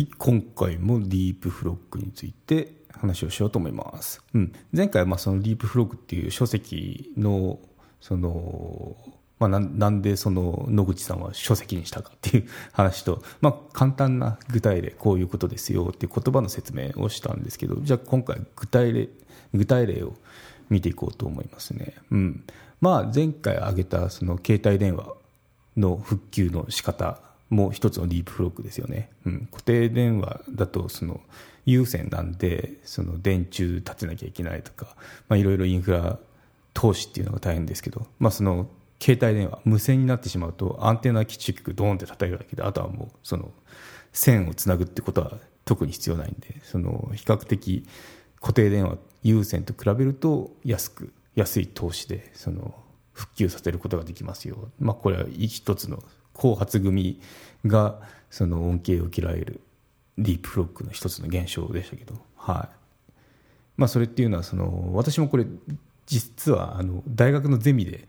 [0.00, 4.22] はい、今回もディープフロックについて話をしようと思います。
[4.32, 7.58] うん、前回はそのディープフロックっていう書籍の
[8.00, 8.96] その
[9.38, 19.08] まあ、なんでその野口さんは書籍にしたかっていう 話と、まあ、簡単な具体例こういうことですよっていう言葉の説明をしたんですけどじゃあ今回具体例
[19.52, 20.14] 具体例を
[20.70, 22.44] 見ていこうと思いますね、うん。
[22.80, 25.12] まあ、前回挙げたその携帯電話
[25.76, 31.20] の復旧の仕方も一つのディープフロックですよね、うん、固定電話だとその
[31.66, 34.96] 有線なんでその電柱立てなきゃいけないとか、
[35.36, 36.18] いろいろインフラ
[36.72, 38.68] 投資っていうのが大変ですけど、まあ、その
[39.00, 43.50] 携帯電話無線になってしまうとアンテナ基地局ドーンって叩いるだけであとはもうその
[44.12, 45.32] 線をつなぐってことは
[45.64, 47.86] 特に必要ないんでその比較的
[48.40, 52.74] 固定電話有線と比べると安く安い投資でその
[53.12, 56.02] 復旧させることができますよ、まあ、これは一つの
[56.40, 57.20] 後発組
[57.66, 59.60] がその恩恵を受けられる
[60.16, 63.02] ディープフロックの一つの現象でしたけど、はい。
[63.76, 65.44] まあ、それっていうのはその私もこれ
[66.06, 68.08] 実はあの大学のゼミで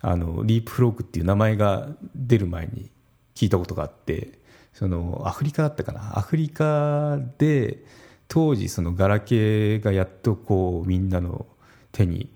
[0.00, 2.88] あのディープフロックっていう名前が出る前に
[3.34, 4.38] 聞いたことがあって
[4.72, 6.18] そのアフリカだったかな？
[6.18, 7.84] アフリカで
[8.28, 11.46] 当時そのガラケーがやっとこうみんなの
[11.90, 12.30] 手に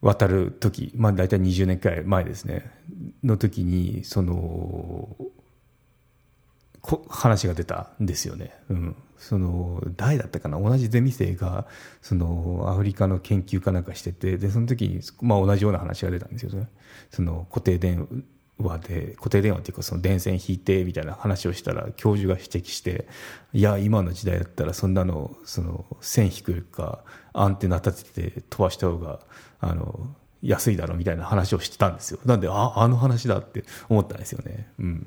[0.00, 2.70] 渡る時、まあ、大体20年くらい前ですね。
[3.22, 5.16] の時にその
[6.80, 10.60] こ話が出たんですよね、うん、その誰だったかな？
[10.60, 11.66] 同じゼミ生が
[12.00, 16.68] そのアフリカの研究かなんかしててでその時に、まあ、同じような話が出たんですよね。
[17.10, 18.24] その固定電
[18.66, 23.06] 話で固定電話っていうかその電線引いてみたいな話をしたら教授が指摘して
[23.52, 29.20] いや今の時代だったらそんなのその線引くかアンテナ立てて飛ばした方が
[29.60, 30.08] あの
[30.42, 32.20] 安いだろみたいな話をしてたんですよ。
[32.24, 34.68] なんでああの話だって思ったんですよね。
[34.78, 35.06] うん。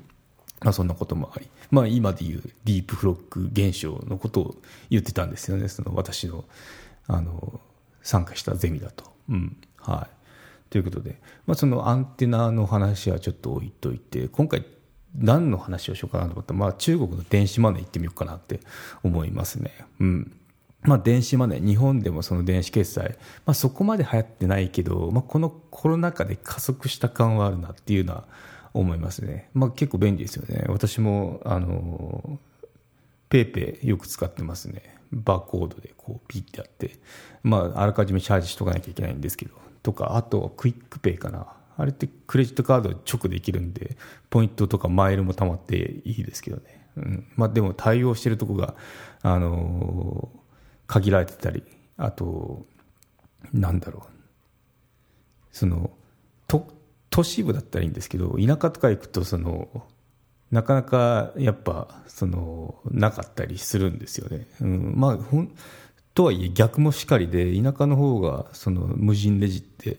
[0.60, 4.54] まあ、そんなこともあり、まあ、今でいうディープフロック現象のことを
[4.90, 5.68] 言ってたんですよね。
[5.68, 6.44] その私の
[7.08, 7.60] あの
[8.02, 9.12] 参加したゼミだと。
[9.28, 9.56] うん。
[9.78, 10.21] はい。
[10.72, 14.64] ということで、まあ、そのアンテナの話はちょっと置いといて今回
[15.14, 18.58] 何の話をしようかなと思ったら、まあ、中国の電子マネー行ってみようかなって
[19.02, 19.70] 思いますね。
[20.00, 20.32] うん
[20.80, 28.24] まあ、電子マネー、日本でもその電子決済、まあ、そこまで流行ってないけど、まあ、このコロナ禍で加速した感はあるなっていうのは
[28.72, 29.50] 思いますね。
[29.52, 30.64] まあ、結構便利ですよね。
[30.68, 32.40] 私も、あの、
[33.28, 34.96] PayPay よく使ってますね。
[35.12, 36.98] バーコードでこうピッてやって、
[37.42, 41.46] まあ、あらかじめチャージしとかなきゃいけないんですけど、とか、あと QUICPay かな。
[41.76, 43.96] あれってクレジットカード直できるんで、
[44.30, 46.86] ポイントとかマイルも貯まっていいですけどね。
[46.96, 47.26] うん。
[47.36, 48.74] まあでも対応してるとこが、
[49.22, 50.38] あのー、
[50.86, 51.62] 限られてたり、
[51.96, 52.66] あと、
[53.52, 54.12] なんだろう。
[55.50, 55.90] その、
[56.46, 56.68] と、
[57.10, 59.86] 都市部だったらいいんですけど、田舎とか行くと、その、
[60.50, 64.46] なかなかやっぱ、その、なかったりするんですよね。
[64.60, 64.94] うん。
[64.96, 65.54] まあ、ほん、
[66.14, 69.98] とはいえ逆もしかりで田舎の方がその無人レジって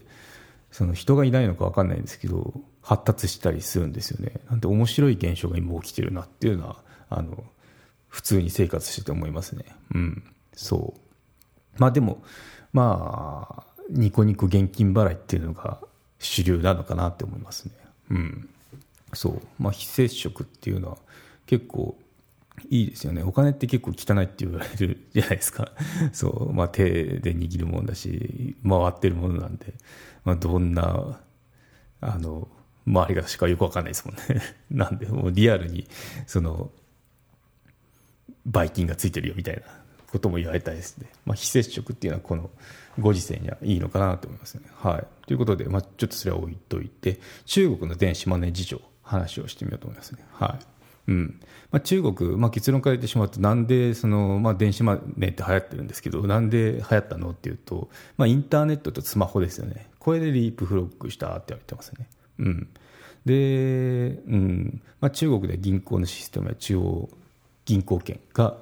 [0.72, 4.34] その人がいないのか分かんないんですけど発達したりするんですよね。
[4.50, 6.78] なんで面白い現象が今起きてるなっていうのは
[7.10, 7.44] あの
[8.10, 9.66] 普通に生活してて思いますね。
[9.94, 10.24] うん。
[10.54, 11.00] そう。
[11.80, 12.22] まあでも
[12.74, 15.80] まあニコニコ現金払いっていうのが
[16.20, 17.72] 主流なのかなって思いますね。
[18.12, 18.50] うん。
[19.14, 19.42] そう。
[19.60, 20.98] まあ非接触っていうのは
[21.46, 21.98] 結構
[22.70, 23.24] いいですよね。
[23.24, 25.72] お金って結構汚いって言われる じゃないですか。
[26.12, 29.74] そう、まあ、手で握るもんだし回ってるものなんで、
[30.24, 31.20] まあ、どんな
[32.02, 32.48] あの
[32.86, 34.42] 周りがしかよく分かんないですもんね。
[34.70, 35.88] なんでもうリアルに
[36.28, 36.72] その
[38.46, 39.62] ばい菌がついてるよみたいな
[40.12, 42.52] ことも言われたいですね、まあ、非接触っていうのはこの
[43.00, 44.64] ご時世にはいいのかなと思いますね。
[44.76, 50.26] はい、ということで、まあ、ちょっとそれは置いといて中国の電子マネー事情話をしてみようと思いますね。
[50.32, 50.73] はい。
[51.08, 51.40] うん。
[51.72, 59.88] まあ、中国、まあ、結論から言ってしまうとなんでその、まあ、電子マネーって流行ってるんですけどなんで流行ったのっていうと、まあ、インターネットとスマホですよね。
[60.00, 62.08] これでリープフロックしたって言われてますね、
[62.40, 62.68] うん、
[63.26, 64.82] で、うん。
[65.02, 67.10] まあ、中国で銀行のシステムや中央
[67.66, 68.58] 銀行券が、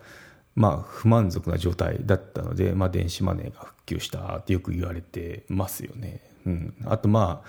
[0.55, 7.47] まあ、不満足な状態だったので、まあ、電子マネーが普及したってよく言われてますよね、うん、あとまあ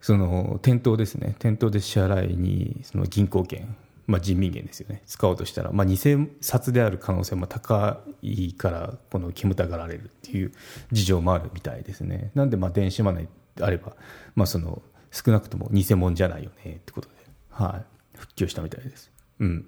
[0.00, 1.34] その店頭ですね。
[1.38, 3.74] 店頭で支払いにその銀行券
[4.06, 5.02] まあ、人民元ですよね。
[5.06, 5.98] 使おうとしたら、まあ、偽
[6.40, 10.52] 札である可能性も高いからこの煙たがられるっていう
[10.92, 12.30] 事情もあるみたいですね。
[12.34, 13.96] なんでまあ電子マネーであれば、
[14.34, 17.14] まあ、その少なくとも偽物じゃないよねってことで、
[17.50, 17.82] は
[18.14, 19.66] い、復旧したみたいです、うん、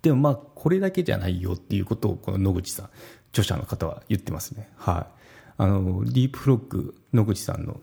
[0.00, 2.90] でもまあこれだけじゃないよっていうことをこの野口さん
[3.32, 4.68] 著者の方は言ってますね。
[4.76, 5.22] はい。
[5.58, 7.80] あのディープフロック野口さんの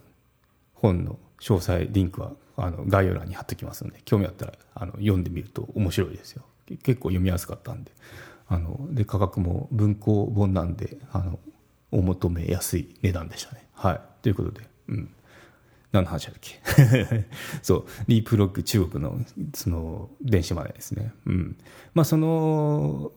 [0.74, 6.44] 本の詳細リンクはあの概要欄に貼ってきますので興味あったらあの読んでみると面白いですよ。
[6.84, 7.92] 結構読みやすかったんで。
[8.48, 11.40] あので価格も文庫本なんであの
[11.92, 13.68] お求めやすい値段でしたね。
[13.74, 14.02] はい。
[14.24, 15.10] ということで、うん、
[15.92, 16.60] 何の話だっけ？
[17.62, 17.86] そう。
[18.08, 19.20] リープロック中国の
[19.54, 21.14] その電子マネーですね。
[21.28, 21.58] うん。
[21.94, 23.12] まあ、その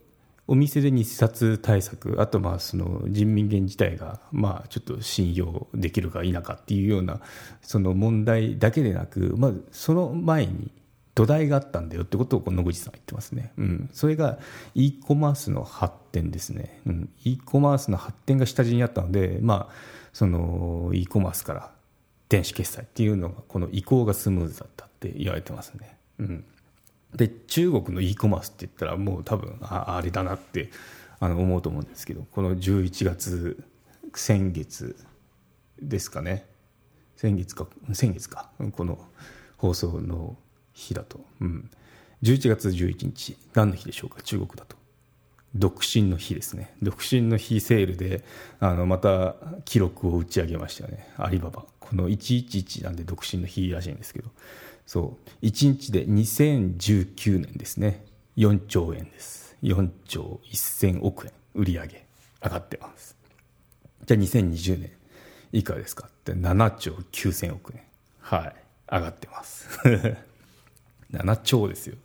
[0.53, 7.21] お店で日冊対策あとまあその人民元自体がまあちょっと信用できるか否かっていうような
[7.63, 10.71] その問題だけでなく、まあ、その前に
[11.15, 14.39] 土台があったんだよってことを野口さんは言ってますね、うん、それが
[14.75, 19.75] e コマースの発展ですね、うん、e コマースの発展が下地にあったので、まあ、
[20.13, 21.71] その e コマースから
[22.29, 26.45] 電子決済っていうのがこの移行がスムーズだったって言われてますね、うん、
[27.15, 30.71] で中国の e コマースって言ったらもう多分ああれだなって
[31.21, 33.63] あの思うと思うんですけどこの11月
[34.15, 34.97] 先月
[35.81, 36.47] ですかね。
[37.17, 38.51] 先月か先月か。
[38.73, 38.99] この
[39.57, 40.37] 放送の
[40.73, 41.71] 日だと、うん、
[42.23, 43.37] 11月11日。
[43.55, 44.77] 何の日でしょうか中国だと。
[45.55, 46.75] 独身の日ですね。
[46.83, 48.25] 独身の日セールで
[48.59, 51.13] あのまた記録を打ち上げましたよね。
[51.17, 51.65] アリババ。
[51.79, 54.31] この111なんで独身の日らしいんですけど。
[54.93, 55.47] そう。
[55.47, 58.05] 1日で2019年ですね。
[58.37, 59.57] 4兆円です。
[59.63, 61.33] 4兆1000億円。
[61.55, 61.87] 売り上。
[61.87, 62.05] げ
[62.45, 63.17] 上がってます。
[64.05, 64.91] じゃあ2020年。
[65.53, 66.09] いかがですか？
[66.09, 67.81] って7兆9000億円。
[68.21, 68.55] はい。
[68.91, 69.67] 上がってます。
[71.11, 71.97] 7兆ですよ。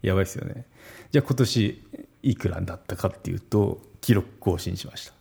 [0.00, 0.64] やばいですよね。
[1.12, 1.84] じゃあ今年
[2.22, 5.12] いくらだったかっていうと記録更新しました。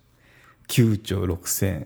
[0.70, 1.86] 9兆6000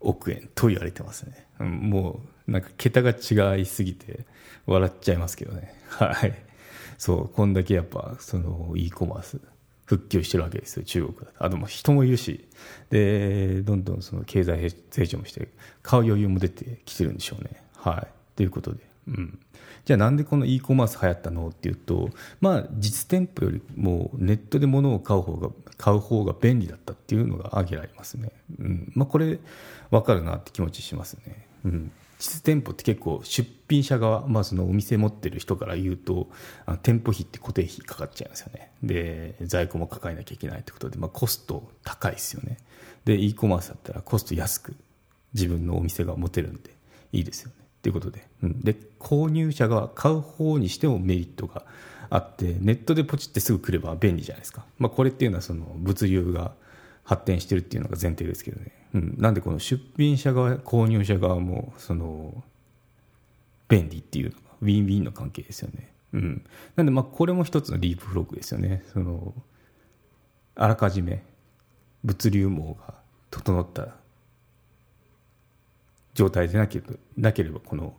[0.00, 4.26] 億円と言われてますね、もうなんか桁が違いすぎて
[4.66, 5.74] 笑っちゃいますけどね。
[5.88, 6.34] はい。
[6.98, 9.40] そうこんだけやっぱその e コマース
[9.84, 11.44] 復旧してるわけですよ中国だと。
[11.44, 12.48] あとも人もいるし。
[12.90, 15.48] でどんどんその経済成長もして
[15.82, 17.62] 買う余裕も出てきてるんでしょうね。
[17.76, 18.36] はい。
[18.36, 18.94] ということで。
[19.06, 19.38] うん、
[19.84, 22.08] じゃあなんでこの e コマース流行ったのっていうと、
[22.40, 28.92] まあ、実店舗よりもネットで物を買う方が買う方が便利だったっていうのが挙げられますね、うん。
[28.94, 29.38] まあ、これ
[29.90, 31.92] 分かるなって気持ちしますね、うん、
[32.24, 36.30] 実店舗って結構出品者側、まあ、そのお店持ってる人から言うと
[36.64, 38.70] あ店舗費って固定費かかっちゃいますよね。
[38.82, 42.56] で在庫も抱えなきゃいけないってことで、まあ、コスト高いですよね。
[43.04, 44.74] で e コマースだったらコスト安く
[45.34, 46.70] 自分のお店が持てるんで
[47.12, 47.54] いいですよね。
[47.82, 51.66] ということで,、うん、で購入者が買う方にしてもメリットが
[52.08, 56.52] あってネットでポチってすぐ来れば便利じゃないですか、まあ、これっていうのはその物流が
[57.04, 62.42] 発展してるっていうのが前提ですけどね、うん、なんでこの出品者側購入者側もその
[63.68, 66.44] 便利っていうのがウィンウィンの関係ですよね、うん、
[66.76, 68.82] なんでまあこれも一つのリープフロッグですよね。
[68.92, 69.34] その
[70.56, 71.22] あらかじめ
[72.04, 72.94] 物流網が
[73.30, 73.88] 整った
[76.14, 77.94] 状態でなければなければこの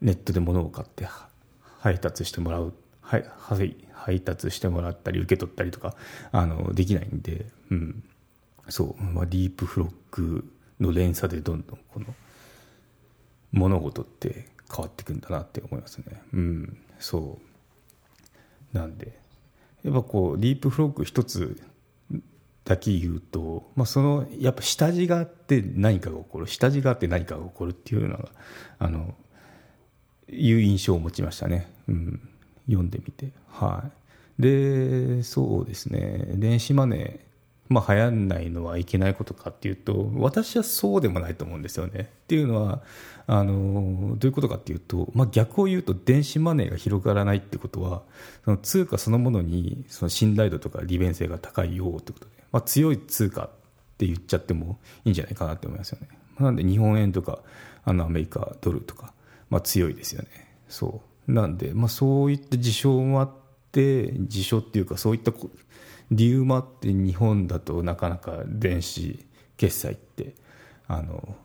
[0.00, 1.06] ネットで物を買って
[1.80, 2.72] 配達してもらう、
[3.10, 5.94] はい、配達してもらったり受け取ったりとか
[6.30, 8.04] あのできないんで、うん、
[8.68, 10.44] そう、まあ、ディープフロック
[10.78, 12.06] の連鎖でどんどんこの
[13.52, 16.22] 物事って変わっていくんだなって思いますね。
[16.32, 17.38] うん、そ
[18.72, 18.76] う。
[18.76, 19.18] なんで
[19.82, 21.60] やっぱこうディープフロック一つ
[22.64, 28.28] だけ言うと、まあ、そのやっぱ下地があって何かが起こる下地があって何かが起こるっていうのが
[28.78, 29.14] あの
[30.28, 32.28] いう印象を持ちましたね、うん、
[32.66, 33.84] 読んでみては
[34.38, 37.20] いでそうですね電子マネー
[37.70, 42.00] まあ、流行んないのはいけないことかっていうと私はそうでもないと思うんですよね。
[42.00, 42.82] っていうのは
[43.28, 48.02] あのどういうことかっていうと、まあ、逆を言うと電子マネーが広がらないってことは
[48.44, 53.48] その通貨そのものにその信頼度とか利便性が高いよってことでまあ、強い通貨っ
[53.98, 56.08] て言っちゃってもいいんじゃないかなって思いますよね。
[56.38, 57.40] なんで日本円とか
[57.84, 59.12] あのアメリカドルとか、
[59.50, 60.28] まあ、強いですよね。
[60.68, 63.30] そうなんで、まあ、そういった事象もあっ
[63.72, 65.32] て事象っていうかそういった
[66.10, 69.24] 理由もあって日本だとなかなか電子
[69.56, 70.34] 決済って
[70.88, 71.36] あの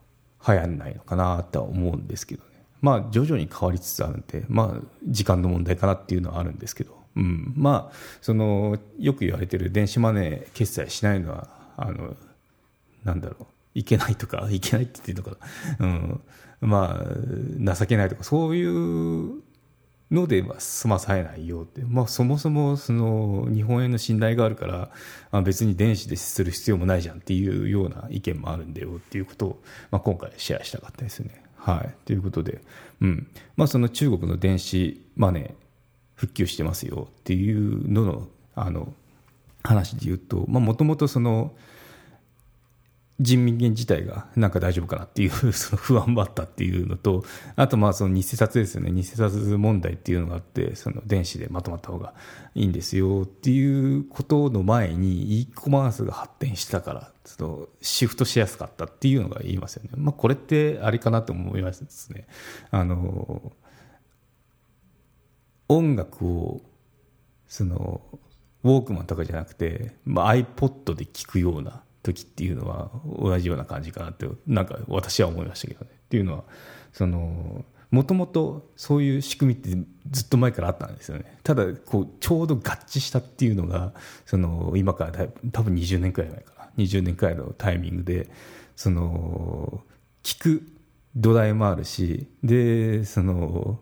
[0.48, 2.50] 流行んないのかなとは思うんですけどね。
[2.82, 12.15] まあ徐々に変わりつつあるんで、まあ時間の問題かなっていうのはあるんですけど、うん、まあそのよく言われてる電子マネー決済しないのはあの
[13.04, 13.46] なんだろう。
[13.75, 15.46] いけないとかいけないって言ってるのか
[15.80, 16.22] な、うん、
[16.62, 16.98] ま
[17.70, 19.42] あ情けないとかそういう
[20.15, 24.89] のでは済まされないよって、まあ、そもそもその日本円の信頼があるから、
[25.31, 31.43] あ、別に電子でする必要もないじゃんっていうような意見もあるんだよっていうことを、まあ、今回シェアしたかったですね。
[31.57, 32.62] はい、ということで、
[33.01, 33.27] うん。
[33.55, 35.51] まあ、その中国の電子マネー
[36.15, 38.93] 復旧してますよっていうののあの
[39.63, 41.51] 話で言うともともとその
[43.22, 47.24] 人民元自体がなんか大丈夫かなっていうその不安もあったっていうのと、
[47.55, 52.13] あとまあその偽札ですよね、偽札問題っていうのがあって、その電子でまとまった方が
[52.55, 59.91] いいんですよっていうことの前に e コマースが発展したから、そのシフトしやすかったっていうのが言いますよね。
[59.95, 62.27] まあこれってあれかなと思いますね。
[62.72, 63.53] あの、
[65.69, 66.62] 音楽を、
[67.48, 68.01] その、
[68.63, 75.91] ウォークマンとかじゃなくて、まあ、iPod で聴くような時っていうのは同じような感じかなってなんか私は思いましたけどね。
[75.91, 76.43] っていうのは
[76.93, 81.39] そのもともとそういう仕組みってずっと前からあったんですよね。
[81.43, 83.93] ただこうちょうど合致したっていうのが
[84.25, 88.29] その今から多分20年くらい前かな20年くらいのタイミングで
[88.75, 89.81] その
[90.24, 90.63] 聞く
[91.15, 93.79] 土台もあるしでその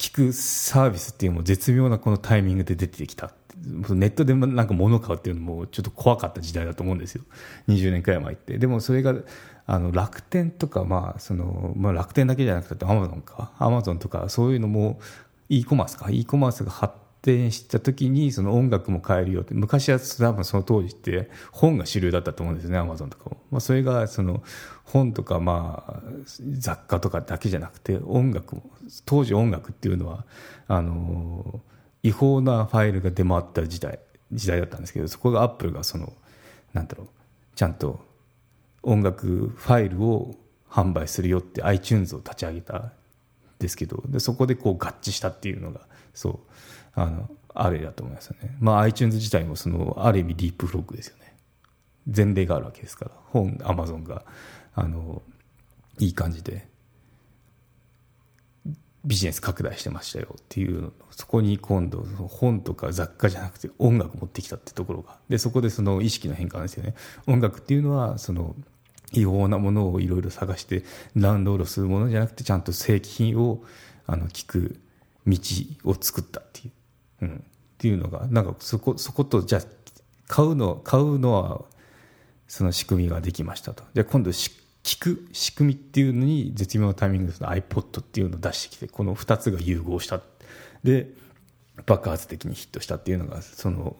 [0.00, 3.32] 聞くサービスっていうのも絶妙なこのタイミングで出てきた。
[3.90, 7.22] ネットでなんか物を買うっていうのもちょっと怖かった時代だと思うんですよ。
[7.68, 8.56] 20年くらい前って。
[8.56, 9.14] でもそれが
[9.66, 13.52] あの楽天とか、まあそのまあ、楽天だけじゃなくてアマゾンか。
[13.58, 14.98] アマゾンとかそういうのも
[15.50, 16.08] e コマースか。
[16.10, 19.52] e コマースが発展した時にその音楽も買えるよって。
[19.52, 24.42] 昔は多分その当時って本が主流だったと思うんですねアマゾンとかも、まあ、それがその
[24.84, 26.02] 本とかまあ
[26.52, 28.62] 雑貨とかだけじゃなくて音楽も。
[29.04, 30.24] 当時音楽っていうのは
[30.68, 31.60] あの
[32.02, 33.98] 違法なファイルが出回った時代
[34.32, 36.12] 時代だったんですけどそこがアップルがその
[36.72, 37.08] なんだろう
[37.56, 38.00] ちゃんと
[38.82, 40.34] 音楽ファイルを
[40.68, 42.92] 販売するよって iTunes を立ち上げたん
[43.58, 45.80] ですけどでそこでこう合致したっていうのが
[46.14, 46.38] そう
[46.94, 51.34] あのあれだと思いますよね、まあ、iTunes 自体もそのある意味ディープフロッグですよね。
[52.06, 54.24] 前例があるわけですから本 Amazon が
[54.74, 55.22] あの
[55.98, 56.66] いい感じで
[59.04, 65.18] ビジネス拡大してましたよっていうそこに今度本とか雑貨じゃなくて音楽持ってきたってところが。
[65.28, 66.94] でそこでその意識の変化なんですよね。
[67.26, 68.54] 音楽っていうのはその
[69.12, 70.84] 違法なものをいろいろ探して
[71.16, 73.64] ダウンロードするものじゃなくてちゃんと正規品を
[74.06, 74.80] あの聞く
[75.26, 75.38] 道
[75.84, 76.70] を作ったってい
[77.22, 77.40] う、うん、っ
[77.78, 79.62] ていうのがなんかそこそことじゃあ
[80.28, 81.62] 買うの買うのは
[82.46, 83.84] その仕組みができましたと。
[83.94, 84.30] じゃ今度
[84.82, 90.20] 聞く仕組みっていうのに絶妙なタイミングで iPod っていうのを出してきてこの2つが融合した。
[90.82, 91.12] で
[91.86, 93.96] 爆発的にヒットしたっていうのがその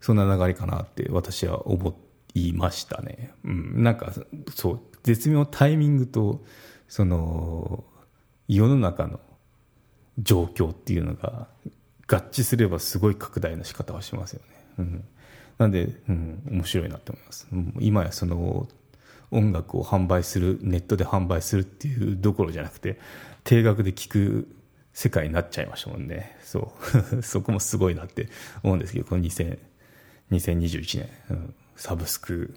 [0.00, 1.98] そんな流れかなって私は思
[2.34, 4.12] いましたね、うん、なんか
[4.54, 6.44] そう絶妙なタイミングと
[6.88, 7.84] その
[8.48, 9.20] 世の中の
[10.18, 11.48] 状況っていうのが
[12.06, 15.04] 合致すればすごい拡大の仕方をしますよね、うん、
[15.58, 17.48] なんで、うん、面白いなと思います、
[17.80, 18.68] 今やその
[19.30, 22.98] 音楽を販売するネットで販売するっていうどころじゃなくて
[23.44, 24.48] 定額で聴く
[24.92, 26.36] 世界になっちゃいましたもんね。
[26.42, 26.72] そ
[27.18, 27.22] う。
[27.22, 28.28] そこもすごいなって
[28.62, 29.58] 思うんですけどこの2000
[30.30, 32.56] 2021年、うん、サブスク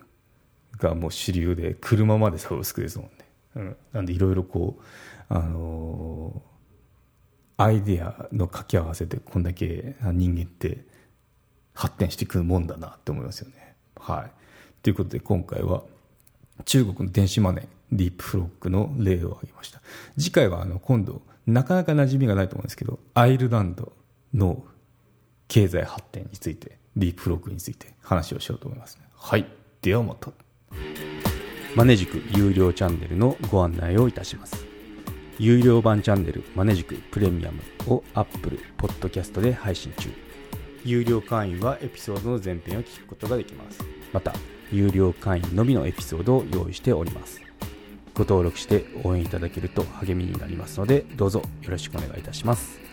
[0.77, 3.11] がもう主流で車までサブスクですもんね、
[3.55, 4.83] うん、なんでいろいろこう
[5.29, 10.85] あのー、アイデアの掛け合わせでこんだけ人間って
[11.73, 13.75] 発展していくもんだなって思いますよね。
[13.95, 14.31] はい。
[14.81, 15.83] ということで今回は
[16.65, 19.81] 中国の電子マネー、ディープフロックの例を挙げました。
[20.17, 23.91] 次回はあの今度、なかなか馴染みがないと思うんですけど、アイルランド
[24.33, 24.63] の
[25.47, 29.45] 経済発展について、ディープフロックについて話をしようと思います、はい。
[29.81, 30.31] ではまた。
[31.75, 34.65] マネジク有料チャンネルのご案内をいたします。
[35.37, 40.09] 有料版チャンネルマネジクプレミアムを Apple Podcast で配信中。
[40.83, 43.79] 有料会員はエピソードの前編を聞くことができます。
[44.11, 44.33] また、
[44.71, 47.41] 有料会員のみのエピソードを用意しております。
[48.13, 52.88] ご登録して応援いただけると励みになりますので、どうぞよろしくお願いいたします。